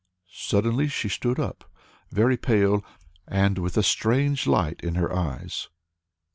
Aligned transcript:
Suddenly 0.33 0.87
she 0.87 1.07
stood 1.09 1.39
up, 1.39 1.63
very 2.09 2.35
pale, 2.35 2.83
and 3.27 3.59
with 3.59 3.77
a 3.77 3.83
strange 3.83 4.47
light 4.47 4.81
in 4.81 4.95
her 4.95 5.13
eyes. 5.15 5.69